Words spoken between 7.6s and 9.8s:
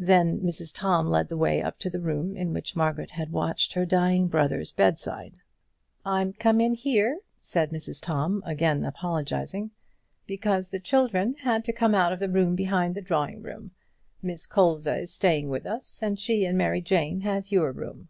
Mrs Tom, again apologising,